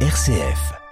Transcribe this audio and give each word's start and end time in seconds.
RCF. 0.00 0.85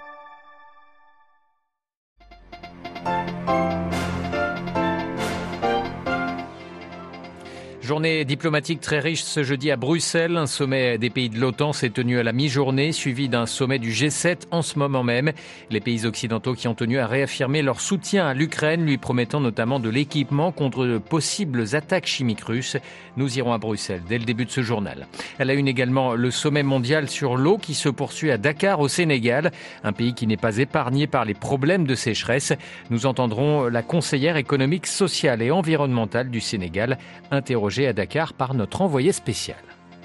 Journée 7.85 8.25
diplomatique 8.25 8.81
très 8.81 8.99
riche 8.99 9.21
ce 9.21 9.43
jeudi 9.43 9.69
à 9.69 9.75
Bruxelles. 9.75 10.37
Un 10.37 10.47
sommet 10.47 10.97
des 10.97 11.11
pays 11.11 11.29
de 11.29 11.39
l'OTAN 11.39 11.71
s'est 11.71 11.91
tenu 11.91 12.17
à 12.17 12.23
la 12.23 12.33
mi-journée, 12.33 12.91
suivi 12.91 13.29
d'un 13.29 13.45
sommet 13.45 13.77
du 13.77 13.91
G7 13.91 14.47
en 14.49 14.63
ce 14.63 14.79
moment 14.79 15.03
même. 15.03 15.33
Les 15.69 15.81
pays 15.81 16.07
occidentaux 16.07 16.55
qui 16.55 16.67
ont 16.67 16.73
tenu 16.73 16.97
à 16.97 17.05
réaffirmer 17.05 17.61
leur 17.61 17.79
soutien 17.79 18.25
à 18.25 18.33
l'Ukraine, 18.33 18.83
lui 18.87 18.97
promettant 18.97 19.39
notamment 19.39 19.79
de 19.79 19.89
l'équipement 19.89 20.51
contre 20.51 20.87
de 20.87 20.97
possibles 20.97 21.75
attaques 21.75 22.07
chimiques 22.07 22.41
russes. 22.41 22.75
Nous 23.17 23.37
irons 23.37 23.53
à 23.53 23.59
Bruxelles 23.59 24.01
dès 24.09 24.17
le 24.17 24.25
début 24.25 24.45
de 24.45 24.51
ce 24.51 24.63
journal. 24.63 25.05
Elle 25.37 25.51
a 25.51 25.53
une 25.53 25.67
également 25.67 26.15
le 26.15 26.31
sommet 26.31 26.63
mondial 26.63 27.07
sur 27.07 27.37
l'eau 27.37 27.59
qui 27.59 27.75
se 27.75 27.89
poursuit 27.89 28.31
à 28.31 28.39
Dakar 28.39 28.79
au 28.79 28.87
Sénégal, 28.87 29.51
un 29.83 29.93
pays 29.93 30.15
qui 30.15 30.25
n'est 30.25 30.37
pas 30.37 30.57
épargné 30.57 31.05
par 31.05 31.23
les 31.23 31.35
problèmes 31.35 31.85
de 31.85 31.93
sécheresse. 31.93 32.51
Nous 32.89 33.05
entendrons 33.05 33.65
la 33.65 33.83
conseillère 33.83 34.37
économique, 34.37 34.87
sociale 34.87 35.43
et 35.43 35.51
environnementale 35.51 36.31
du 36.31 36.41
Sénégal 36.41 36.97
interrogée 37.29 37.74
à 37.83 37.93
Dakar 37.93 38.33
par 38.33 38.53
notre 38.53 38.81
envoyé 38.81 39.11
spécial. 39.11 39.57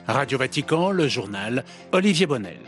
Radio 0.09 0.38
Vatican, 0.38 0.91
le 0.91 1.06
journal 1.06 1.65
Olivier 1.93 2.27
Bonnel. 2.27 2.59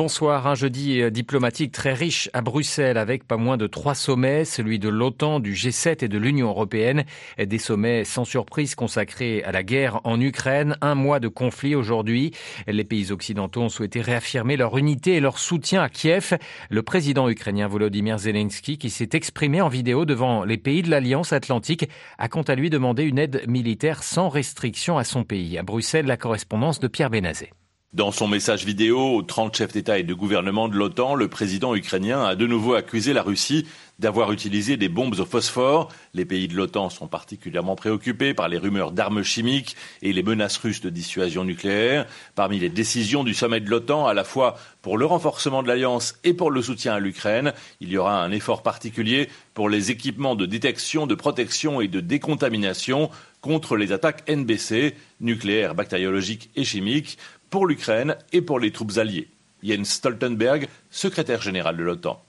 Bonsoir, 0.00 0.46
un 0.46 0.54
jeudi 0.54 1.02
euh, 1.02 1.10
diplomatique 1.10 1.72
très 1.72 1.92
riche 1.92 2.30
à 2.32 2.40
Bruxelles 2.40 2.96
avec 2.96 3.28
pas 3.28 3.36
moins 3.36 3.58
de 3.58 3.66
trois 3.66 3.94
sommets, 3.94 4.46
celui 4.46 4.78
de 4.78 4.88
l'OTAN, 4.88 5.40
du 5.40 5.52
G7 5.52 6.02
et 6.02 6.08
de 6.08 6.16
l'Union 6.16 6.48
européenne. 6.48 7.04
Des 7.36 7.58
sommets 7.58 8.04
sans 8.04 8.24
surprise 8.24 8.74
consacrés 8.74 9.42
à 9.44 9.52
la 9.52 9.62
guerre 9.62 10.00
en 10.04 10.18
Ukraine. 10.18 10.78
Un 10.80 10.94
mois 10.94 11.20
de 11.20 11.28
conflit 11.28 11.74
aujourd'hui. 11.74 12.30
Les 12.66 12.84
pays 12.84 13.12
occidentaux 13.12 13.60
ont 13.60 13.68
souhaité 13.68 14.00
réaffirmer 14.00 14.56
leur 14.56 14.78
unité 14.78 15.16
et 15.16 15.20
leur 15.20 15.38
soutien 15.38 15.82
à 15.82 15.90
Kiev. 15.90 16.38
Le 16.70 16.82
président 16.82 17.28
ukrainien 17.28 17.68
Volodymyr 17.68 18.16
Zelensky, 18.20 18.78
qui 18.78 18.88
s'est 18.88 19.10
exprimé 19.12 19.60
en 19.60 19.68
vidéo 19.68 20.06
devant 20.06 20.44
les 20.44 20.56
pays 20.56 20.80
de 20.80 20.88
l'Alliance 20.88 21.34
Atlantique, 21.34 21.90
a 22.16 22.28
quant 22.28 22.40
à 22.40 22.54
lui 22.54 22.70
demandé 22.70 23.02
une 23.02 23.18
aide 23.18 23.44
militaire 23.46 24.02
sans 24.02 24.30
restriction 24.30 24.96
à 24.96 25.04
son 25.04 25.24
pays. 25.24 25.58
À 25.58 25.62
Bruxelles, 25.62 26.06
la 26.06 26.16
correspondance 26.16 26.80
de 26.80 26.88
Pierre 26.88 27.10
Benazet. 27.10 27.50
Dans 27.92 28.12
son 28.12 28.28
message 28.28 28.64
vidéo 28.64 29.16
aux 29.16 29.22
30 29.22 29.56
chefs 29.56 29.72
d'État 29.72 29.98
et 29.98 30.04
de 30.04 30.14
gouvernement 30.14 30.68
de 30.68 30.76
l'OTAN, 30.76 31.16
le 31.16 31.26
président 31.26 31.74
ukrainien 31.74 32.24
a 32.24 32.36
de 32.36 32.46
nouveau 32.46 32.74
accusé 32.74 33.12
la 33.12 33.24
Russie 33.24 33.66
d'avoir 33.98 34.30
utilisé 34.30 34.76
des 34.76 34.88
bombes 34.88 35.18
au 35.18 35.24
phosphore. 35.24 35.88
Les 36.14 36.24
pays 36.24 36.46
de 36.46 36.54
l'OTAN 36.54 36.88
sont 36.88 37.08
particulièrement 37.08 37.74
préoccupés 37.74 38.32
par 38.32 38.48
les 38.48 38.58
rumeurs 38.58 38.92
d'armes 38.92 39.24
chimiques 39.24 39.74
et 40.02 40.12
les 40.12 40.22
menaces 40.22 40.56
russes 40.58 40.80
de 40.80 40.88
dissuasion 40.88 41.42
nucléaire. 41.42 42.06
Parmi 42.36 42.60
les 42.60 42.68
décisions 42.68 43.24
du 43.24 43.34
sommet 43.34 43.58
de 43.58 43.68
l'OTAN, 43.68 44.06
à 44.06 44.14
la 44.14 44.22
fois 44.22 44.56
pour 44.82 44.96
le 44.96 45.04
renforcement 45.04 45.64
de 45.64 45.68
l'alliance 45.68 46.14
et 46.22 46.32
pour 46.32 46.52
le 46.52 46.62
soutien 46.62 46.94
à 46.94 47.00
l'Ukraine, 47.00 47.52
il 47.80 47.90
y 47.90 47.98
aura 47.98 48.22
un 48.22 48.30
effort 48.30 48.62
particulier 48.62 49.28
pour 49.52 49.68
les 49.68 49.90
équipements 49.90 50.36
de 50.36 50.46
détection, 50.46 51.08
de 51.08 51.16
protection 51.16 51.80
et 51.80 51.88
de 51.88 51.98
décontamination 51.98 53.10
contre 53.40 53.76
les 53.76 53.92
attaques 53.92 54.28
NBC, 54.28 54.94
nucléaires, 55.20 55.74
bactériologiques 55.74 56.50
et 56.56 56.64
chimiques, 56.64 57.18
pour 57.48 57.66
l'Ukraine 57.66 58.16
et 58.32 58.42
pour 58.42 58.60
les 58.60 58.72
troupes 58.72 58.96
alliées. 58.96 59.28
Jens 59.62 59.84
Stoltenberg, 59.84 60.68
secrétaire 60.90 61.42
général 61.42 61.76
de 61.76 61.82
l'OTAN. 61.82 62.22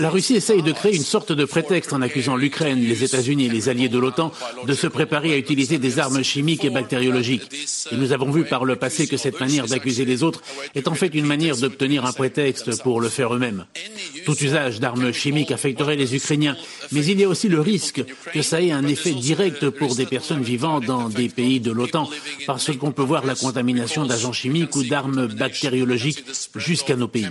La 0.00 0.10
Russie 0.10 0.34
essaye 0.34 0.62
de 0.62 0.72
créer 0.72 0.94
une 0.94 1.02
sorte 1.02 1.32
de 1.32 1.44
prétexte 1.44 1.92
en 1.92 2.02
accusant 2.02 2.36
l'Ukraine, 2.36 2.80
les 2.80 3.04
États-Unis 3.04 3.46
et 3.46 3.48
les 3.48 3.68
alliés 3.68 3.88
de 3.88 3.98
l'OTAN 3.98 4.32
de 4.66 4.74
se 4.74 4.86
préparer 4.86 5.32
à 5.32 5.36
utiliser 5.36 5.78
des 5.78 5.98
armes 5.98 6.22
chimiques 6.22 6.64
et 6.64 6.70
bactériologiques. 6.70 7.48
Et 7.92 7.96
nous 7.96 8.12
avons 8.12 8.30
vu 8.30 8.44
par 8.44 8.64
le 8.64 8.76
passé 8.76 9.06
que 9.06 9.16
cette 9.16 9.40
manière 9.40 9.66
d'accuser 9.66 10.04
les 10.04 10.22
autres 10.22 10.42
est 10.74 10.88
en 10.88 10.94
fait 10.94 11.14
une 11.14 11.26
manière 11.26 11.56
d'obtenir 11.56 12.04
un 12.04 12.12
prétexte 12.12 12.82
pour 12.82 13.00
le 13.00 13.08
faire 13.08 13.34
eux-mêmes. 13.34 13.64
Tout 14.24 14.36
usage 14.42 14.80
d'armes 14.80 15.12
chimiques 15.12 15.52
affecterait 15.52 15.96
les 15.96 16.14
Ukrainiens, 16.14 16.56
mais 16.92 17.04
il 17.04 17.20
y 17.20 17.24
a 17.24 17.28
aussi 17.28 17.48
le 17.48 17.60
risque 17.60 18.04
que 18.32 18.42
ça 18.42 18.60
ait 18.60 18.72
un 18.72 18.86
effet 18.86 19.12
direct 19.12 19.70
pour 19.70 19.94
des 19.94 20.06
personnes 20.06 20.42
vivant 20.42 20.80
dans 20.80 21.08
des 21.08 21.28
pays 21.28 21.60
de 21.60 21.70
l'OTAN, 21.70 22.10
parce 22.46 22.76
qu'on 22.76 22.92
peut 22.92 23.02
voir 23.02 23.24
la 23.24 23.34
contamination 23.34 24.04
d'agents 24.04 24.32
chimiques 24.32 24.76
ou 24.76 24.84
d'armes 24.84 25.26
bactériologiques 25.26 26.24
jusqu'à 26.56 26.96
nos 26.96 27.08
pays. 27.08 27.26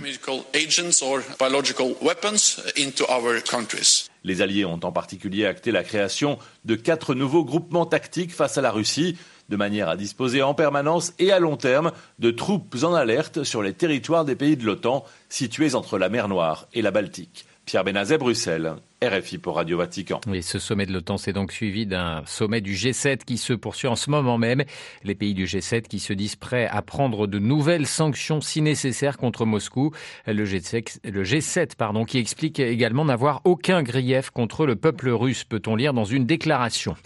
Les 4.24 4.42
Alliés 4.42 4.64
ont 4.64 4.80
en 4.82 4.92
particulier 4.92 5.46
acté 5.46 5.70
la 5.70 5.84
création 5.84 6.38
de 6.64 6.74
quatre 6.74 7.14
nouveaux 7.14 7.44
groupements 7.44 7.86
tactiques 7.86 8.34
face 8.34 8.58
à 8.58 8.62
la 8.62 8.70
Russie, 8.70 9.16
de 9.48 9.56
manière 9.56 9.88
à 9.88 9.96
disposer 9.96 10.42
en 10.42 10.54
permanence 10.54 11.12
et 11.18 11.30
à 11.30 11.38
long 11.38 11.56
terme 11.56 11.92
de 12.18 12.30
troupes 12.30 12.74
en 12.82 12.94
alerte 12.94 13.44
sur 13.44 13.62
les 13.62 13.72
territoires 13.72 14.24
des 14.24 14.36
pays 14.36 14.56
de 14.56 14.64
l'OTAN 14.64 15.04
situés 15.28 15.74
entre 15.74 15.98
la 15.98 16.08
mer 16.08 16.28
Noire 16.28 16.66
et 16.72 16.82
la 16.82 16.90
Baltique. 16.90 17.46
Pierre 17.64 17.84
Benazet, 17.84 18.18
Bruxelles. 18.18 18.74
RFI 19.04 19.36
pour 19.36 19.56
Radio 19.56 19.76
Vatican. 19.76 20.20
Oui, 20.26 20.42
ce 20.42 20.58
sommet 20.58 20.86
de 20.86 20.92
l'OTAN 20.92 21.18
s'est 21.18 21.34
donc 21.34 21.52
suivi 21.52 21.84
d'un 21.84 22.22
sommet 22.24 22.62
du 22.62 22.72
G7 22.72 23.24
qui 23.26 23.36
se 23.36 23.52
poursuit 23.52 23.88
en 23.88 23.96
ce 23.96 24.08
moment 24.08 24.38
même. 24.38 24.64
Les 25.04 25.14
pays 25.14 25.34
du 25.34 25.44
G7 25.44 25.82
qui 25.82 25.98
se 25.98 26.14
disent 26.14 26.36
prêts 26.36 26.66
à 26.66 26.80
prendre 26.80 27.26
de 27.26 27.38
nouvelles 27.38 27.86
sanctions 27.86 28.40
si 28.40 28.62
nécessaire 28.62 29.18
contre 29.18 29.44
Moscou. 29.44 29.92
Le 30.26 30.46
G7, 30.46 31.10
le 31.10 31.24
G7 31.24 31.76
pardon, 31.76 32.06
qui 32.06 32.16
explique 32.16 32.58
également 32.58 33.04
n'avoir 33.04 33.42
aucun 33.44 33.82
grief 33.82 34.30
contre 34.30 34.64
le 34.64 34.76
peuple 34.76 35.10
russe, 35.10 35.44
peut-on 35.44 35.76
lire 35.76 35.92
dans 35.92 36.06
une 36.06 36.24
déclaration. 36.24 36.96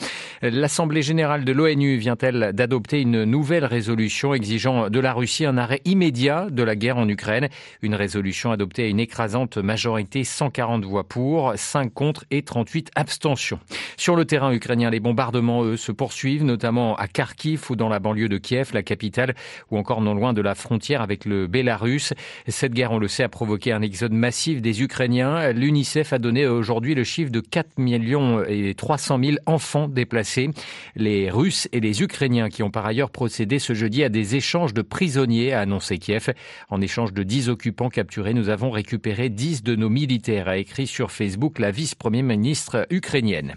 L'Assemblée 0.42 1.02
générale 1.02 1.44
de 1.44 1.52
l'ONU 1.52 1.96
vient-elle 1.96 2.52
d'adopter 2.54 3.00
une 3.00 3.24
nouvelle 3.24 3.64
résolution 3.64 4.32
exigeant 4.32 4.88
de 4.88 5.00
la 5.00 5.12
Russie 5.12 5.44
un 5.44 5.58
arrêt 5.58 5.82
immédiat 5.84 6.46
de 6.50 6.62
la 6.62 6.76
guerre 6.76 6.98
en 6.98 7.08
Ukraine? 7.08 7.48
Une 7.82 7.96
résolution 7.96 8.52
adoptée 8.52 8.84
à 8.84 8.86
une 8.86 9.00
écrasante 9.00 9.58
majorité, 9.58 10.22
140 10.24 10.84
voix 10.84 11.04
pour, 11.04 11.52
5 11.56 11.79
contre 11.88 12.24
et 12.30 12.42
38 12.42 12.90
abstentions. 12.94 13.60
Sur 13.96 14.16
le 14.16 14.24
terrain 14.24 14.52
ukrainien, 14.52 14.90
les 14.90 15.00
bombardements, 15.00 15.76
se 15.76 15.92
poursuivent, 15.92 16.44
notamment 16.44 16.96
à 16.96 17.08
Kharkiv 17.08 17.70
ou 17.70 17.76
dans 17.76 17.88
la 17.88 17.98
banlieue 17.98 18.28
de 18.28 18.38
Kiev, 18.38 18.70
la 18.72 18.82
capitale, 18.82 19.34
ou 19.70 19.78
encore 19.78 20.00
non 20.00 20.14
loin 20.14 20.32
de 20.32 20.40
la 20.40 20.54
frontière 20.54 21.02
avec 21.02 21.24
le 21.24 21.46
Bélarus. 21.46 22.14
Cette 22.48 22.72
guerre, 22.72 22.92
on 22.92 22.98
le 22.98 23.08
sait, 23.08 23.22
a 23.22 23.28
provoqué 23.28 23.72
un 23.72 23.82
exode 23.82 24.12
massif 24.12 24.60
des 24.60 24.82
Ukrainiens. 24.82 25.52
L'UNICEF 25.52 26.12
a 26.12 26.18
donné 26.18 26.46
aujourd'hui 26.46 26.94
le 26.94 27.04
chiffre 27.04 27.30
de 27.30 27.40
4 27.40 27.78
millions 27.78 28.42
et 28.44 28.74
300 28.74 29.18
000 29.22 29.36
enfants 29.46 29.88
déplacés 29.88 30.50
les 30.96 31.30
Russes 31.30 31.68
et 31.72 31.80
les 31.80 32.02
Ukrainiens 32.02 32.48
qui 32.48 32.62
ont 32.62 32.70
par 32.70 32.86
ailleurs 32.86 33.10
procédé 33.10 33.58
ce 33.58 33.74
jeudi 33.74 34.04
à 34.04 34.08
des 34.08 34.36
échanges 34.36 34.74
de 34.74 34.82
prisonniers, 34.82 35.52
a 35.52 35.60
annoncé 35.60 35.98
Kiev. 35.98 36.32
En 36.68 36.80
échange 36.80 37.12
de 37.12 37.22
10 37.22 37.48
occupants 37.48 37.88
capturés, 37.88 38.34
nous 38.34 38.48
avons 38.48 38.70
récupéré 38.70 39.28
10 39.28 39.62
de 39.62 39.76
nos 39.76 39.88
militaires, 39.88 40.48
a 40.48 40.56
écrit 40.56 40.86
sur 40.86 41.10
Facebook 41.10 41.58
la 41.58 41.69
vice-première 41.70 42.22
ministre 42.22 42.86
ukrainienne. 42.90 43.56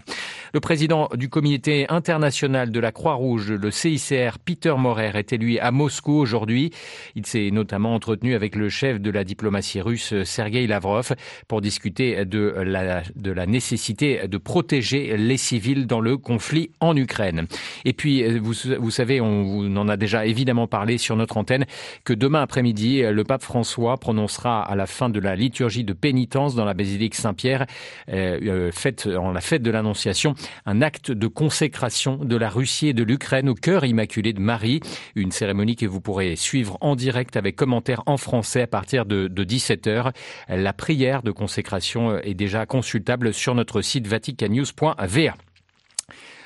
Le 0.54 0.60
président 0.60 1.08
du 1.16 1.28
comité 1.28 1.84
international 1.88 2.70
de 2.70 2.78
la 2.78 2.92
Croix-Rouge, 2.92 3.50
le 3.50 3.72
CICR, 3.72 4.38
Peter 4.38 4.72
Morer, 4.78 5.10
est 5.16 5.32
élu 5.32 5.58
à 5.58 5.72
Moscou 5.72 6.12
aujourd'hui. 6.12 6.70
Il 7.16 7.26
s'est 7.26 7.50
notamment 7.50 7.92
entretenu 7.92 8.36
avec 8.36 8.54
le 8.54 8.68
chef 8.68 9.00
de 9.00 9.10
la 9.10 9.24
diplomatie 9.24 9.80
russe, 9.80 10.14
Sergei 10.22 10.68
Lavrov, 10.68 11.12
pour 11.48 11.60
discuter 11.60 12.24
de 12.24 12.54
la, 12.64 13.02
de 13.16 13.32
la 13.32 13.46
nécessité 13.46 14.28
de 14.28 14.38
protéger 14.38 15.16
les 15.16 15.38
civils 15.38 15.88
dans 15.88 16.00
le 16.00 16.16
conflit 16.18 16.70
en 16.78 16.96
Ukraine. 16.96 17.48
Et 17.84 17.92
puis, 17.92 18.22
vous, 18.38 18.54
vous 18.78 18.92
savez, 18.92 19.20
on, 19.20 19.76
en 19.76 19.88
a 19.88 19.96
déjà 19.96 20.24
évidemment 20.24 20.68
parlé 20.68 20.98
sur 20.98 21.16
notre 21.16 21.36
antenne, 21.36 21.64
que 22.04 22.12
demain 22.12 22.42
après-midi, 22.42 23.02
le 23.02 23.24
pape 23.24 23.42
François 23.42 23.96
prononcera 23.96 24.62
à 24.62 24.76
la 24.76 24.86
fin 24.86 25.10
de 25.10 25.18
la 25.18 25.34
liturgie 25.34 25.82
de 25.82 25.94
pénitence 25.94 26.54
dans 26.54 26.64
la 26.64 26.74
basilique 26.74 27.16
Saint-Pierre, 27.16 27.66
euh, 28.10 28.38
euh 28.44 28.70
fête, 28.70 29.08
en 29.08 29.32
la 29.32 29.40
fête 29.40 29.62
de 29.64 29.72
l'Annonciation, 29.72 30.36
un 30.66 30.82
acte 30.82 31.10
de 31.10 31.26
consécration 31.26 32.16
de 32.16 32.36
la 32.36 32.48
Russie 32.48 32.88
et 32.88 32.92
de 32.92 33.02
l'Ukraine 33.02 33.48
au 33.48 33.54
cœur 33.54 33.84
immaculé 33.84 34.32
de 34.32 34.40
Marie. 34.40 34.80
Une 35.14 35.32
cérémonie 35.32 35.76
que 35.76 35.86
vous 35.86 36.00
pourrez 36.00 36.36
suivre 36.36 36.78
en 36.80 36.96
direct 36.96 37.36
avec 37.36 37.56
commentaires 37.56 38.02
en 38.06 38.16
français 38.16 38.62
à 38.62 38.66
partir 38.66 39.06
de, 39.06 39.28
de 39.28 39.44
17h. 39.44 40.12
La 40.48 40.72
prière 40.72 41.22
de 41.22 41.30
consécration 41.30 42.18
est 42.18 42.34
déjà 42.34 42.66
consultable 42.66 43.32
sur 43.32 43.54
notre 43.54 43.82
site 43.82 44.06
vaticanews.va. 44.06 45.34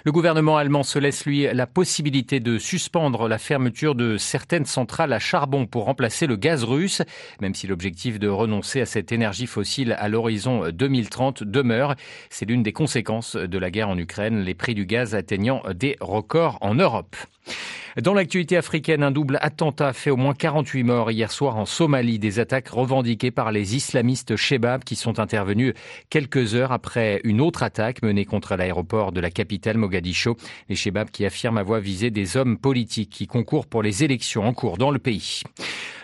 Le 0.08 0.12
gouvernement 0.12 0.56
allemand 0.56 0.84
se 0.84 0.98
laisse, 0.98 1.26
lui, 1.26 1.46
la 1.52 1.66
possibilité 1.66 2.40
de 2.40 2.56
suspendre 2.56 3.28
la 3.28 3.36
fermeture 3.36 3.94
de 3.94 4.16
certaines 4.16 4.64
centrales 4.64 5.12
à 5.12 5.18
charbon 5.18 5.66
pour 5.66 5.84
remplacer 5.84 6.26
le 6.26 6.36
gaz 6.36 6.64
russe, 6.64 7.02
même 7.42 7.54
si 7.54 7.66
l'objectif 7.66 8.18
de 8.18 8.26
renoncer 8.26 8.80
à 8.80 8.86
cette 8.86 9.12
énergie 9.12 9.46
fossile 9.46 9.94
à 9.98 10.08
l'horizon 10.08 10.70
2030 10.70 11.44
demeure. 11.44 11.94
C'est 12.30 12.46
l'une 12.46 12.62
des 12.62 12.72
conséquences 12.72 13.36
de 13.36 13.58
la 13.58 13.70
guerre 13.70 13.90
en 13.90 13.98
Ukraine, 13.98 14.40
les 14.40 14.54
prix 14.54 14.74
du 14.74 14.86
gaz 14.86 15.14
atteignant 15.14 15.62
des 15.74 15.98
records 16.00 16.56
en 16.62 16.74
Europe. 16.74 17.14
Dans 18.02 18.14
l'actualité 18.14 18.56
africaine, 18.56 19.02
un 19.02 19.10
double 19.10 19.40
attentat 19.42 19.92
fait 19.92 20.10
au 20.10 20.16
moins 20.16 20.32
48 20.32 20.84
morts 20.84 21.10
hier 21.10 21.32
soir 21.32 21.56
en 21.56 21.66
Somalie. 21.66 22.20
Des 22.20 22.38
attaques 22.38 22.68
revendiquées 22.68 23.32
par 23.32 23.50
les 23.50 23.74
islamistes 23.74 24.36
Shebab 24.36 24.84
qui 24.84 24.94
sont 24.94 25.18
intervenus 25.18 25.74
quelques 26.08 26.54
heures 26.54 26.70
après 26.70 27.20
une 27.24 27.40
autre 27.40 27.64
attaque 27.64 28.02
menée 28.02 28.24
contre 28.24 28.54
l'aéroport 28.54 29.10
de 29.10 29.20
la 29.20 29.32
capitale 29.32 29.78
Mogadiscio. 29.78 30.36
Les 30.68 30.76
Shebab 30.76 31.10
qui 31.10 31.26
affirment 31.26 31.58
avoir 31.58 31.80
visé 31.80 32.10
des 32.10 32.36
hommes 32.36 32.56
politiques 32.56 33.10
qui 33.10 33.26
concourent 33.26 33.66
pour 33.66 33.82
les 33.82 34.04
élections 34.04 34.44
en 34.44 34.52
cours 34.52 34.78
dans 34.78 34.92
le 34.92 35.00
pays. 35.00 35.42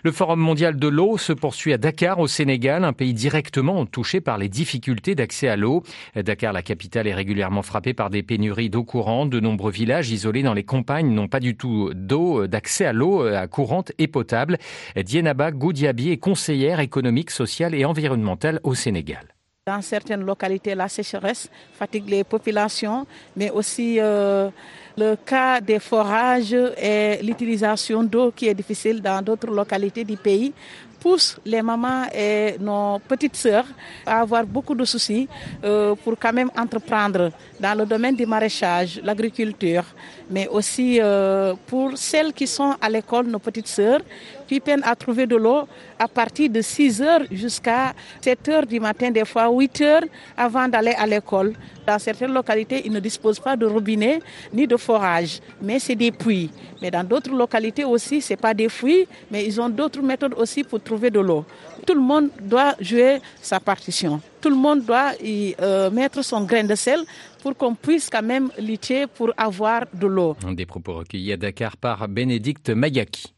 Le 0.06 0.12
Forum 0.12 0.38
mondial 0.38 0.76
de 0.76 0.86
l'eau 0.86 1.16
se 1.16 1.32
poursuit 1.32 1.72
à 1.72 1.78
Dakar, 1.78 2.18
au 2.18 2.26
Sénégal, 2.26 2.84
un 2.84 2.92
pays 2.92 3.14
directement 3.14 3.86
touché 3.86 4.20
par 4.20 4.36
les 4.36 4.50
difficultés 4.50 5.14
d'accès 5.14 5.48
à 5.48 5.56
l'eau. 5.56 5.82
Dakar, 6.14 6.52
la 6.52 6.60
capitale, 6.60 7.06
est 7.06 7.14
régulièrement 7.14 7.62
frappée 7.62 7.94
par 7.94 8.10
des 8.10 8.22
pénuries 8.22 8.68
d'eau 8.68 8.84
courante. 8.84 9.30
De 9.30 9.40
nombreux 9.40 9.72
villages 9.72 10.10
isolés 10.10 10.42
dans 10.42 10.52
les 10.52 10.62
campagnes 10.62 11.08
n'ont 11.14 11.26
pas 11.26 11.40
du 11.40 11.56
tout 11.56 11.90
d'eau, 11.94 12.46
d'accès 12.46 12.84
à 12.84 12.92
l'eau 12.92 13.24
courante 13.50 13.92
et 13.96 14.06
potable. 14.06 14.58
Dienaba 14.94 15.52
Goudiabi 15.52 16.10
est 16.10 16.18
conseillère 16.18 16.80
économique, 16.80 17.30
sociale 17.30 17.74
et 17.74 17.86
environnementale 17.86 18.60
au 18.62 18.74
Sénégal. 18.74 19.34
Dans 19.66 19.80
certaines 19.80 20.26
localités, 20.26 20.74
la 20.74 20.88
sécheresse 20.88 21.48
fatigue 21.72 22.10
les 22.10 22.22
populations, 22.22 23.06
mais 23.34 23.48
aussi 23.50 23.98
euh, 23.98 24.50
le 24.96 25.16
cas 25.16 25.60
des 25.60 25.78
forages 25.78 26.54
et 26.76 27.18
l'utilisation 27.22 28.02
d'eau 28.04 28.30
qui 28.30 28.46
est 28.48 28.54
difficile 28.54 29.00
dans 29.02 29.20
d'autres 29.22 29.50
localités 29.50 30.04
du 30.04 30.16
pays 30.16 30.52
pousse 31.00 31.36
les 31.44 31.60
mamans 31.60 32.04
et 32.14 32.56
nos 32.58 32.98
petites 33.00 33.36
sœurs 33.36 33.66
à 34.06 34.20
avoir 34.20 34.44
beaucoup 34.46 34.74
de 34.74 34.84
soucis 34.86 35.28
euh, 35.62 35.94
pour 36.02 36.14
quand 36.18 36.32
même 36.32 36.50
entreprendre 36.56 37.30
dans 37.64 37.78
le 37.78 37.86
domaine 37.86 38.14
du 38.14 38.26
maraîchage, 38.26 39.00
l'agriculture, 39.02 39.84
mais 40.28 40.46
aussi 40.48 41.00
euh, 41.00 41.54
pour 41.66 41.96
celles 41.96 42.34
qui 42.34 42.46
sont 42.46 42.74
à 42.78 42.90
l'école, 42.90 43.26
nos 43.26 43.38
petites 43.38 43.68
sœurs, 43.68 44.02
qui 44.46 44.60
peinent 44.60 44.82
à 44.84 44.94
trouver 44.94 45.26
de 45.26 45.34
l'eau 45.36 45.62
à 45.98 46.06
partir 46.06 46.50
de 46.50 46.60
6 46.60 47.00
heures 47.00 47.22
jusqu'à 47.30 47.94
7 48.20 48.48
heures 48.50 48.66
du 48.66 48.78
matin, 48.80 49.10
des 49.10 49.24
fois 49.24 49.48
8 49.48 49.80
heures 49.80 50.02
avant 50.36 50.68
d'aller 50.68 50.92
à 50.92 51.06
l'école. 51.06 51.54
Dans 51.86 51.98
certaines 51.98 52.34
localités, 52.34 52.82
ils 52.84 52.92
ne 52.92 53.00
disposent 53.00 53.40
pas 53.40 53.56
de 53.56 53.64
robinet 53.64 54.20
ni 54.52 54.66
de 54.66 54.76
forage, 54.76 55.40
mais 55.62 55.78
c'est 55.78 55.94
des 55.96 56.12
puits. 56.12 56.50
Mais 56.82 56.90
dans 56.90 57.02
d'autres 57.02 57.30
localités 57.34 57.84
aussi, 57.84 58.20
ce 58.20 58.34
n'est 58.34 58.36
pas 58.36 58.52
des 58.52 58.68
puits, 58.68 59.08
mais 59.30 59.42
ils 59.46 59.58
ont 59.58 59.70
d'autres 59.70 60.02
méthodes 60.02 60.34
aussi 60.36 60.64
pour 60.64 60.82
trouver 60.82 61.08
de 61.08 61.20
l'eau. 61.20 61.46
Tout 61.86 61.94
le 61.94 62.00
monde 62.02 62.28
doit 62.42 62.74
jouer 62.78 63.20
sa 63.40 63.58
partition. 63.58 64.20
Tout 64.44 64.50
le 64.50 64.56
monde 64.56 64.84
doit 64.84 65.12
y 65.22 65.54
euh, 65.62 65.90
mettre 65.90 66.20
son 66.22 66.42
grain 66.44 66.64
de 66.64 66.74
sel 66.74 67.00
pour 67.42 67.56
qu'on 67.56 67.74
puisse 67.74 68.10
quand 68.10 68.22
même 68.22 68.50
lutter 68.58 69.06
pour 69.06 69.30
avoir 69.38 69.84
de 69.94 70.06
l'eau. 70.06 70.36
Des 70.52 70.66
propos 70.66 70.92
recueillis 70.96 71.32
à 71.32 71.38
Dakar 71.38 71.78
par 71.78 72.06
Bénédicte 72.08 72.68
Mayaki. 72.68 73.32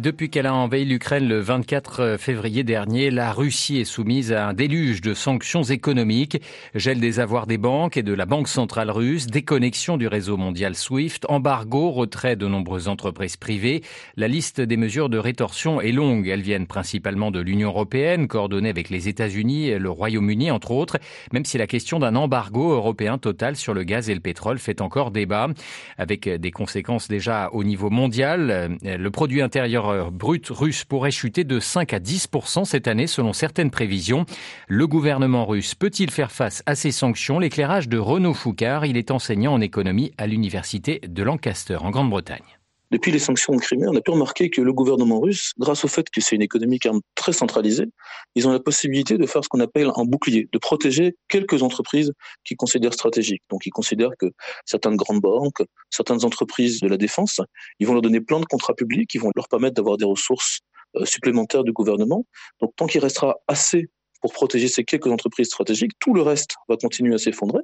Depuis 0.00 0.28
qu'elle 0.28 0.46
a 0.46 0.54
envahi 0.54 0.84
l'Ukraine 0.84 1.26
le 1.26 1.40
24 1.40 2.16
février 2.18 2.64
dernier, 2.64 3.10
la 3.10 3.32
Russie 3.32 3.78
est 3.78 3.84
soumise 3.84 4.30
à 4.30 4.48
un 4.48 4.52
déluge 4.52 5.00
de 5.00 5.14
sanctions 5.14 5.62
économiques, 5.62 6.42
gel 6.74 7.00
des 7.00 7.18
avoirs 7.18 7.46
des 7.46 7.56
banques 7.56 7.96
et 7.96 8.02
de 8.02 8.12
la 8.12 8.26
Banque 8.26 8.48
centrale 8.48 8.90
russe, 8.90 9.26
déconnexion 9.26 9.96
du 9.96 10.06
réseau 10.06 10.36
mondial 10.36 10.74
SWIFT, 10.74 11.20
embargo, 11.30 11.92
retrait 11.92 12.36
de 12.36 12.46
nombreuses 12.46 12.88
entreprises 12.88 13.38
privées. 13.38 13.82
La 14.18 14.28
liste 14.28 14.60
des 14.60 14.76
mesures 14.76 15.08
de 15.08 15.16
rétorsion 15.16 15.80
est 15.80 15.92
longue. 15.92 16.28
Elles 16.28 16.42
viennent 16.42 16.66
principalement 16.66 17.30
de 17.30 17.40
l'Union 17.40 17.70
européenne, 17.70 18.28
coordonnée 18.28 18.68
avec 18.68 18.90
les 18.90 19.08
États-Unis 19.08 19.68
et 19.68 19.78
le 19.78 19.88
Royaume-Uni, 19.88 20.50
entre 20.50 20.72
autres, 20.72 20.98
même 21.32 21.46
si 21.46 21.56
la 21.56 21.66
question 21.66 22.00
d'un 22.00 22.16
embargo 22.16 22.72
européen 22.72 23.16
total 23.16 23.56
sur 23.56 23.72
le 23.72 23.82
gaz 23.82 24.10
et 24.10 24.14
le 24.14 24.20
pétrole 24.20 24.58
fait 24.58 24.82
encore 24.82 25.10
débat, 25.10 25.48
avec 25.96 26.28
des 26.28 26.50
conséquences 26.50 27.08
déjà 27.08 27.48
au 27.52 27.64
niveau 27.64 27.88
mondial. 27.88 28.76
Le 28.82 29.10
produit 29.10 29.40
intérieur 29.40 29.85
brut 30.10 30.48
russe 30.50 30.84
pourrait 30.84 31.10
chuter 31.10 31.44
de 31.44 31.60
5 31.60 31.92
à 31.92 31.98
10% 31.98 32.64
cette 32.64 32.88
année 32.88 33.06
selon 33.06 33.32
certaines 33.32 33.70
prévisions. 33.70 34.26
Le 34.68 34.86
gouvernement 34.86 35.46
russe 35.46 35.74
peut-il 35.74 36.10
faire 36.10 36.32
face 36.32 36.62
à 36.66 36.74
ces 36.74 36.92
sanctions? 36.92 37.38
L'éclairage 37.38 37.88
de 37.88 37.98
Renaud 37.98 38.34
Foucard, 38.34 38.86
il 38.86 38.96
est 38.96 39.10
enseignant 39.10 39.52
en 39.52 39.60
économie 39.60 40.12
à 40.18 40.26
l'université 40.26 41.00
de 41.06 41.22
Lancaster 41.22 41.76
en 41.76 41.90
Grande-Bretagne. 41.90 42.55
Depuis 42.92 43.10
les 43.10 43.18
sanctions 43.18 43.54
de 43.54 43.60
Crimée, 43.60 43.88
on 43.88 43.96
a 43.96 44.00
pu 44.00 44.12
remarquer 44.12 44.48
que 44.48 44.60
le 44.60 44.72
gouvernement 44.72 45.20
russe, 45.20 45.52
grâce 45.58 45.84
au 45.84 45.88
fait 45.88 46.08
que 46.08 46.20
c'est 46.20 46.36
une 46.36 46.42
économie 46.42 46.78
quand 46.78 47.00
très 47.16 47.32
centralisée, 47.32 47.86
ils 48.36 48.46
ont 48.46 48.52
la 48.52 48.60
possibilité 48.60 49.18
de 49.18 49.26
faire 49.26 49.42
ce 49.42 49.48
qu'on 49.48 49.60
appelle 49.60 49.90
un 49.96 50.04
bouclier, 50.04 50.48
de 50.52 50.58
protéger 50.58 51.16
quelques 51.28 51.62
entreprises 51.62 52.12
qu'ils 52.44 52.56
considèrent 52.56 52.94
stratégiques. 52.94 53.42
Donc 53.50 53.66
ils 53.66 53.70
considèrent 53.70 54.16
que 54.18 54.26
certaines 54.64 54.96
grandes 54.96 55.20
banques, 55.20 55.62
certaines 55.90 56.24
entreprises 56.24 56.80
de 56.80 56.88
la 56.88 56.96
défense, 56.96 57.40
ils 57.80 57.86
vont 57.86 57.94
leur 57.94 58.02
donner 58.02 58.20
plein 58.20 58.38
de 58.38 58.46
contrats 58.46 58.74
publics, 58.74 59.10
qui 59.10 59.18
vont 59.18 59.30
leur 59.34 59.48
permettre 59.48 59.74
d'avoir 59.74 59.96
des 59.96 60.04
ressources 60.04 60.60
euh, 60.96 61.04
supplémentaires 61.04 61.64
du 61.64 61.72
gouvernement. 61.72 62.24
Donc 62.60 62.72
tant 62.76 62.86
qu'il 62.86 63.00
restera 63.00 63.36
assez 63.48 63.88
pour 64.20 64.32
protéger 64.32 64.68
ces 64.68 64.84
quelques 64.84 65.08
entreprises 65.08 65.48
stratégiques, 65.48 65.92
tout 65.98 66.14
le 66.14 66.22
reste 66.22 66.54
va 66.68 66.76
continuer 66.76 67.14
à 67.14 67.18
s'effondrer. 67.18 67.62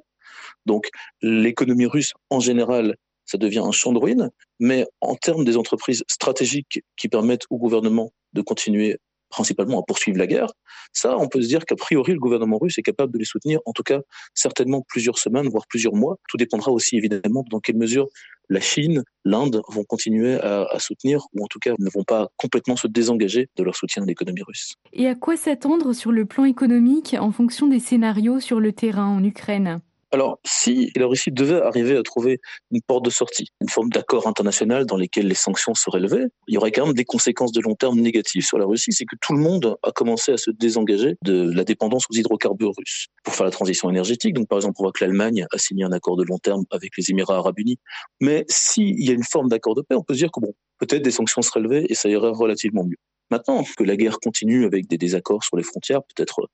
Donc 0.65 0.89
l'économie 1.21 1.85
russe 1.85 2.13
en 2.29 2.39
général 2.39 2.95
ça 3.25 3.37
devient 3.37 3.63
un 3.65 3.71
champ 3.71 3.91
de 3.91 3.99
ruines. 3.99 4.29
Mais 4.59 4.85
en 5.01 5.15
termes 5.15 5.45
des 5.45 5.57
entreprises 5.57 6.03
stratégiques 6.07 6.81
qui 6.97 7.07
permettent 7.09 7.45
au 7.49 7.57
gouvernement 7.57 8.11
de 8.33 8.41
continuer 8.41 8.97
principalement 9.29 9.79
à 9.79 9.83
poursuivre 9.83 10.19
la 10.19 10.27
guerre, 10.27 10.53
ça, 10.91 11.17
on 11.17 11.27
peut 11.27 11.41
se 11.41 11.47
dire 11.47 11.65
qu'a 11.65 11.75
priori, 11.75 12.13
le 12.13 12.19
gouvernement 12.19 12.59
russe 12.59 12.77
est 12.77 12.83
capable 12.83 13.11
de 13.13 13.17
les 13.17 13.25
soutenir, 13.25 13.59
en 13.65 13.73
tout 13.73 13.81
cas, 13.81 14.01
certainement 14.35 14.83
plusieurs 14.87 15.17
semaines, 15.17 15.49
voire 15.49 15.65
plusieurs 15.67 15.95
mois. 15.95 16.17
Tout 16.29 16.37
dépendra 16.37 16.71
aussi, 16.71 16.97
évidemment, 16.97 17.43
dans 17.49 17.59
quelle 17.59 17.77
mesure 17.77 18.07
la 18.49 18.59
Chine, 18.59 19.03
l'Inde 19.25 19.61
vont 19.69 19.83
continuer 19.83 20.35
à, 20.35 20.65
à, 20.69 20.79
soutenir, 20.79 21.25
ou 21.33 21.43
en 21.43 21.47
tout 21.47 21.59
cas 21.59 21.73
ne 21.79 21.89
vont 21.89 22.03
pas 22.03 22.29
complètement 22.37 22.75
se 22.75 22.87
désengager 22.87 23.49
de 23.55 23.63
leur 23.63 23.75
soutien 23.75 24.03
à 24.03 24.05
l'économie 24.05 24.43
russe. 24.43 24.75
Et 24.91 25.07
à 25.07 25.15
quoi 25.15 25.37
s'attendre 25.37 25.93
sur 25.93 26.11
le 26.11 26.25
plan 26.25 26.45
économique 26.45 27.15
en 27.19 27.31
fonction 27.31 27.67
des 27.67 27.79
scénarios 27.79 28.39
sur 28.39 28.59
le 28.59 28.71
terrain 28.71 29.07
en 29.07 29.23
Ukraine? 29.23 29.81
Alors, 30.13 30.39
si 30.45 30.91
la 30.95 31.07
Russie 31.07 31.31
devait 31.31 31.59
arriver 31.59 31.97
à 31.97 32.03
trouver 32.03 32.39
une 32.69 32.81
porte 32.83 33.03
de 33.03 33.09
sortie, 33.09 33.47
une 33.61 33.69
forme 33.69 33.89
d'accord 33.89 34.27
international 34.27 34.85
dans 34.85 34.95
lequel 34.95 35.27
les 35.27 35.33
sanctions 35.33 35.73
seraient 35.73 35.99
levées, 35.99 36.25
il 36.47 36.53
y 36.53 36.57
aurait 36.57 36.71
quand 36.71 36.85
même 36.85 36.93
des 36.93 37.03
conséquences 37.03 37.51
de 37.51 37.59
long 37.61 37.73
terme 37.73 37.99
négatives 37.99 38.45
sur 38.45 38.59
la 38.59 38.65
Russie. 38.65 38.91
C'est 38.91 39.05
que 39.05 39.15
tout 39.19 39.33
le 39.33 39.39
monde 39.39 39.75
a 39.81 39.91
commencé 39.91 40.31
à 40.31 40.37
se 40.37 40.51
désengager 40.51 41.15
de 41.23 41.51
la 41.51 41.63
dépendance 41.63 42.05
aux 42.11 42.13
hydrocarbures 42.15 42.73
russes 42.77 43.07
pour 43.23 43.33
faire 43.33 43.45
la 43.45 43.51
transition 43.51 43.89
énergétique. 43.89 44.35
Donc, 44.35 44.47
par 44.47 44.59
exemple, 44.59 44.75
on 44.77 44.83
voit 44.83 44.91
que 44.91 45.03
l'Allemagne 45.03 45.47
a 45.51 45.57
signé 45.57 45.83
un 45.83 45.91
accord 45.91 46.15
de 46.15 46.23
long 46.23 46.37
terme 46.37 46.63
avec 46.69 46.91
les 46.95 47.09
Émirats 47.09 47.37
arabes 47.37 47.57
unis. 47.57 47.79
Mais 48.21 48.45
s'il 48.49 49.03
y 49.03 49.09
a 49.09 49.13
une 49.13 49.23
forme 49.23 49.49
d'accord 49.49 49.73
de 49.73 49.81
paix, 49.81 49.95
on 49.95 50.03
peut 50.03 50.13
se 50.13 50.19
dire 50.19 50.31
que 50.31 50.39
bon, 50.39 50.53
peut-être 50.77 51.01
des 51.01 51.09
sanctions 51.09 51.41
seraient 51.41 51.61
levées 51.61 51.87
et 51.89 51.95
ça 51.95 52.07
irait 52.07 52.29
relativement 52.29 52.83
mieux. 52.83 52.97
Maintenant 53.31 53.63
que 53.77 53.83
la 53.83 53.95
guerre 53.95 54.19
continue 54.19 54.65
avec 54.65 54.87
des 54.87 54.97
désaccords 54.97 55.43
sur 55.43 55.57
les 55.57 55.63
frontières, 55.63 56.01
peut-être 56.03 56.47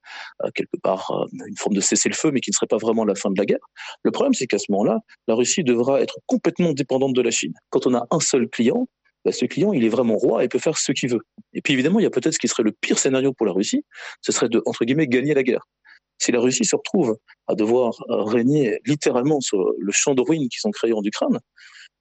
euh, 0.44 0.50
quelque 0.54 0.78
part 0.82 1.12
euh, 1.12 1.26
une 1.48 1.58
forme 1.58 1.76
de 1.76 1.82
cessez-le-feu, 1.82 2.32
mais 2.32 2.40
qui 2.40 2.52
ne 2.52 2.56
serait 2.56 2.68
pas 2.68 2.78
vraiment 2.78 3.06
la 3.06 3.16
fin 3.16 3.32
de 3.32 3.38
la 3.38 3.46
guerre, 3.46 3.66
le 4.04 4.12
problème 4.12 4.34
c'est 4.34 4.48
qu'à 4.48 4.60
ce 4.60 4.72
moment-là, 4.72 5.00
la 5.28 5.36
Russie 5.36 5.64
devra 5.64 6.02
être 6.02 6.20
complètement 6.26 6.74
dépendante 6.74 7.14
de 7.14 7.22
la 7.22 7.32
Chine. 7.32 7.54
Quand 7.70 7.88
on 7.88 7.96
a 7.96 8.06
un 8.12 8.20
seul 8.20 8.48
client, 8.48 8.88
bah, 9.26 9.32
ce 9.32 9.46
client, 9.46 9.74
il 9.74 9.84
est 9.84 9.90
vraiment 9.90 10.16
roi 10.16 10.44
et 10.44 10.48
peut 10.48 10.60
faire 10.60 10.78
ce 10.78 10.92
qu'il 10.92 11.10
veut. 11.10 11.22
Et 11.54 11.62
puis 11.62 11.74
évidemment, 11.74 12.00
il 12.00 12.04
y 12.04 12.06
a 12.06 12.10
peut-être 12.10 12.34
ce 12.34 12.40
qui 12.40 12.48
serait 12.48 12.64
le 12.64 12.72
pire 12.72 12.98
scénario 12.98 13.34
pour 13.34 13.46
la 13.46 13.52
Russie, 13.52 13.84
ce 14.22 14.32
serait 14.32 14.50
de, 14.50 14.62
entre 14.66 14.86
guillemets, 14.86 15.08
gagner 15.08 15.34
la 15.34 15.44
guerre. 15.44 15.68
Si 16.20 16.32
la 16.32 16.40
Russie 16.40 16.66
se 16.66 16.76
retrouve 16.76 17.18
à 17.48 17.56
devoir 17.56 17.94
euh, 18.10 18.24
régner 18.24 18.80
littéralement 18.86 19.42
sur 19.42 19.74
le 19.78 19.92
champ 19.92 20.14
de 20.14 20.22
ruines 20.22 20.48
qu'ils 20.50 20.66
ont 20.68 20.72
créé 20.72 20.94
en 20.94 21.04
Ukraine, 21.04 21.40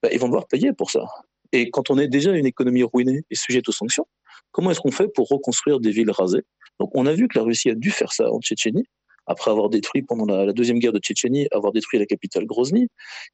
bah, 0.01 0.09
ils 0.11 0.19
vont 0.19 0.27
devoir 0.27 0.47
payer 0.47 0.71
pour 0.73 0.91
ça. 0.91 1.05
Et 1.51 1.69
quand 1.71 1.89
on 1.89 1.97
est 1.97 2.07
déjà 2.07 2.31
une 2.31 2.45
économie 2.45 2.83
ruinée 2.83 3.23
et 3.29 3.35
sujette 3.35 3.67
aux 3.67 3.73
sanctions, 3.73 4.07
comment 4.51 4.71
est-ce 4.71 4.79
qu'on 4.79 4.91
fait 4.91 5.07
pour 5.07 5.27
reconstruire 5.27 5.79
des 5.79 5.91
villes 5.91 6.11
rasées? 6.11 6.43
Donc 6.79 6.91
on 6.93 7.05
a 7.05 7.13
vu 7.13 7.27
que 7.27 7.37
la 7.37 7.43
Russie 7.43 7.69
a 7.69 7.75
dû 7.75 7.91
faire 7.91 8.13
ça 8.13 8.31
en 8.31 8.39
Tchétchénie, 8.39 8.85
après 9.29 9.51
avoir 9.51 9.69
détruit 9.69 10.01
pendant 10.01 10.25
la, 10.25 10.51
deuxième 10.53 10.79
guerre 10.79 10.91
de 10.91 10.99
Tchétchénie, 10.99 11.47
avoir 11.51 11.71
détruit 11.71 11.99
la 11.99 12.07
capitale 12.07 12.45
Grozny, 12.45 12.87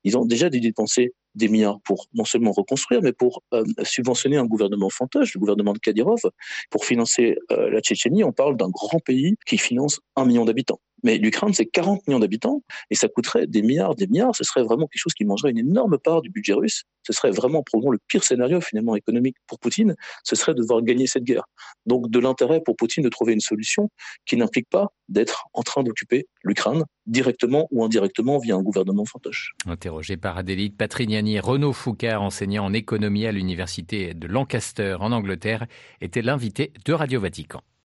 ils 0.03 0.17
ont 0.17 0.25
déjà 0.25 0.49
dû 0.49 0.59
dépenser 0.59 1.13
des 1.35 1.47
milliards 1.47 1.79
pour 1.85 2.07
non 2.13 2.25
seulement 2.25 2.51
reconstruire, 2.51 3.01
mais 3.01 3.13
pour 3.13 3.43
euh, 3.53 3.63
subventionner 3.83 4.35
un 4.35 4.45
gouvernement 4.45 4.89
fantoche, 4.89 5.33
le 5.33 5.39
gouvernement 5.39 5.73
de 5.73 5.79
Kadyrov. 5.79 6.19
Pour 6.69 6.85
financer 6.85 7.37
euh, 7.51 7.69
la 7.69 7.79
Tchétchénie, 7.79 8.25
on 8.25 8.33
parle 8.33 8.57
d'un 8.57 8.69
grand 8.69 8.99
pays 8.99 9.35
qui 9.45 9.57
finance 9.57 10.01
un 10.17 10.25
million 10.25 10.43
d'habitants. 10.43 10.79
Mais 11.05 11.19
l'Ukraine, 11.19 11.53
c'est 11.53 11.67
40 11.67 12.07
millions 12.07 12.19
d'habitants 12.19 12.63
et 12.89 12.95
ça 12.95 13.07
coûterait 13.07 13.45
des 13.45 13.61
milliards, 13.61 13.93
des 13.93 14.07
milliards. 14.07 14.35
Ce 14.35 14.43
serait 14.43 14.63
vraiment 14.63 14.87
quelque 14.87 14.99
chose 14.99 15.13
qui 15.13 15.23
mangerait 15.23 15.51
une 15.51 15.59
énorme 15.59 15.99
part 15.99 16.23
du 16.23 16.31
budget 16.31 16.53
russe. 16.53 16.83
Ce 17.03 17.13
serait 17.13 17.29
vraiment 17.29 17.61
probablement 17.61 17.91
le 17.91 17.99
pire 18.07 18.23
scénario 18.23 18.59
finalement 18.59 18.95
économique 18.95 19.37
pour 19.45 19.59
Poutine. 19.59 19.95
Ce 20.23 20.35
serait 20.35 20.55
de 20.55 20.61
devoir 20.61 20.81
gagner 20.81 21.05
cette 21.05 21.23
guerre. 21.23 21.43
Donc 21.85 22.09
de 22.09 22.17
l'intérêt 22.17 22.59
pour 22.59 22.75
Poutine 22.75 23.03
de 23.03 23.09
trouver 23.09 23.33
une 23.33 23.39
solution 23.39 23.89
qui 24.25 24.35
n'implique 24.35 24.67
pas 24.67 24.87
d'être 25.07 25.45
en 25.53 25.61
train 25.61 25.83
d'occuper 25.83 26.27
l'Ukraine 26.43 26.83
directement 27.05 27.67
ou 27.69 27.83
indirectement 27.83 28.39
via 28.39 28.55
un 28.55 28.63
gouvernement 28.63 29.05
fantoche. 29.05 29.53
Interrogé 29.67 30.17
par 30.17 30.39
Adélite 30.39 30.75
Patrignani, 30.75 31.39
Renaud 31.39 31.73
Foucard, 31.73 32.23
enseignant 32.23 32.65
en 32.65 32.73
économie 32.73 33.27
à 33.27 33.31
l'université 33.31 34.15
de 34.15 34.25
Lancaster 34.25 34.97
en 34.99 35.11
Angleterre, 35.11 35.67
était 36.01 36.23
l'invité 36.23 36.73
de 36.83 36.93
Radio 36.93 37.19
Vatican. 37.19 37.61